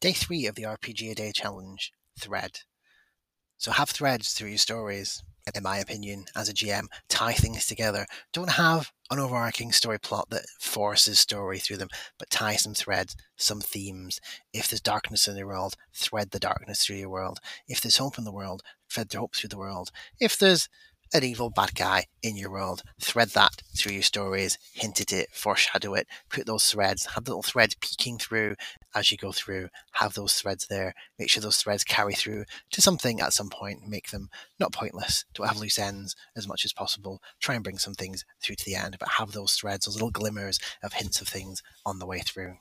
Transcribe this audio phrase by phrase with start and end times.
[0.00, 2.60] Day three of the RPG a day challenge thread.
[3.56, 5.24] So have threads through your stories.
[5.54, 8.06] In my opinion, as a GM, tie things together.
[8.32, 11.88] Don't have an overarching story plot that forces story through them,
[12.18, 14.20] but tie some threads, some themes.
[14.52, 17.40] If there's darkness in the world, thread the darkness through your world.
[17.66, 19.90] If there's hope in the world, thread the hope through the world.
[20.20, 20.68] If there's
[21.12, 22.82] an evil bad guy in your world.
[23.00, 27.42] Thread that through your stories, hint at it, foreshadow it, put those threads, have little
[27.42, 28.54] threads peeking through
[28.94, 32.82] as you go through, have those threads there, make sure those threads carry through to
[32.82, 36.72] something at some point, make them not pointless, don't have loose ends as much as
[36.72, 39.94] possible, try and bring some things through to the end, but have those threads, those
[39.94, 42.56] little glimmers of hints of things on the way through.